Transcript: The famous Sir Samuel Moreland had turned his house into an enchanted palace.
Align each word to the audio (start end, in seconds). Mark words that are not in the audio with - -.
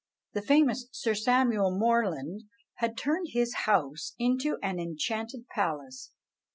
The 0.33 0.41
famous 0.41 0.87
Sir 0.91 1.13
Samuel 1.13 1.77
Moreland 1.77 2.45
had 2.77 2.97
turned 2.97 3.27
his 3.33 3.53
house 3.65 4.15
into 4.17 4.57
an 4.63 4.79
enchanted 4.79 5.47
palace. 5.49 6.09